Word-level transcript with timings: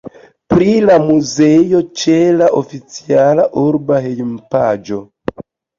Pri 0.53 0.69
la 0.89 0.95
muzeo 1.03 1.83
ĉe 2.01 2.17
la 2.41 2.49
oficiala 2.63 3.49
urba 3.69 4.05
hejmpaĝo. 4.09 5.05